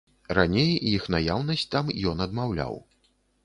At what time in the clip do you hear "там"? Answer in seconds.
1.77-1.95